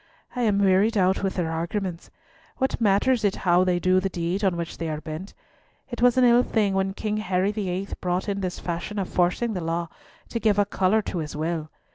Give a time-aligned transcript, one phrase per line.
[0.35, 2.09] "I am wearied out with their arguments.
[2.57, 5.35] What matters it how they do the deed on which they are bent?
[5.91, 9.07] It was an ill thing when King Harry the Eighth brought in this fashion of
[9.07, 9.89] forcing the law
[10.29, 11.69] to give a colour to his will!